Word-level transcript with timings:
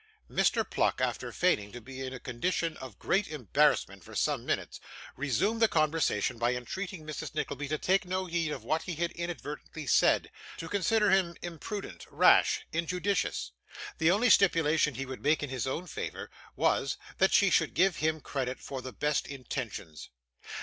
Mr. 0.27 0.67
Pluck, 0.67 0.99
after 0.99 1.31
feigning 1.31 1.71
to 1.73 1.79
be 1.79 2.01
in 2.03 2.11
a 2.11 2.19
condition 2.19 2.75
of 2.77 2.97
great 2.97 3.27
embarrassment 3.27 4.03
for 4.03 4.15
some 4.15 4.47
minutes, 4.47 4.79
resumed 5.15 5.61
the 5.61 5.67
conversation 5.67 6.39
by 6.39 6.55
entreating 6.55 7.05
Mrs. 7.05 7.35
Nickleby 7.35 7.67
to 7.67 7.77
take 7.77 8.03
no 8.03 8.25
heed 8.25 8.49
of 8.51 8.63
what 8.63 8.81
he 8.81 8.95
had 8.95 9.11
inadvertently 9.11 9.85
said 9.85 10.31
to 10.57 10.67
consider 10.67 11.11
him 11.11 11.35
imprudent, 11.43 12.07
rash, 12.09 12.65
injudicious. 12.73 13.51
The 13.99 14.09
only 14.09 14.31
stipulation 14.31 14.95
he 14.95 15.05
would 15.05 15.21
make 15.21 15.43
in 15.43 15.51
his 15.51 15.67
own 15.67 15.85
favour 15.85 16.31
was, 16.55 16.97
that 17.19 17.31
she 17.31 17.51
should 17.51 17.75
give 17.75 17.97
him 17.97 18.21
credit 18.21 18.59
for 18.59 18.81
the 18.81 18.91
best 18.93 19.27
intentions. 19.27 20.09